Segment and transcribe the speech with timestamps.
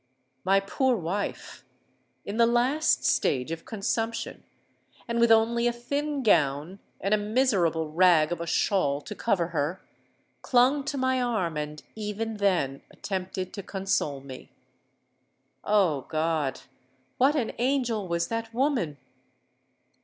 [0.43, 4.43] My poor wife—in the last stage of consumption,
[5.07, 9.49] and with only a thin gown and a miserable rag of a shawl to cover
[9.49, 14.49] her—clung to my arm, and even then attempted to console me.
[15.63, 16.07] Oh!
[16.09, 18.97] God—what an angel was that woman!